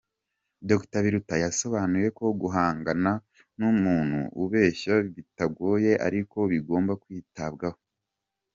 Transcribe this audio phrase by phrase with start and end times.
[0.69, 3.11] Dr Biruta yasobanuye ko guhangana
[3.59, 7.79] n’umuntu ubeshya bitagoye ariko bigomba kwitabwaho.